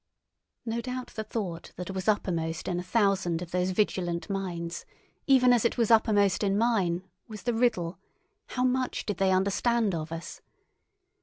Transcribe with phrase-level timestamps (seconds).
[0.65, 4.83] No doubt the thought that was uppermost in a thousand of those vigilant minds,
[5.27, 10.41] even as it was uppermost in mine, was the riddle—how much they understood of us.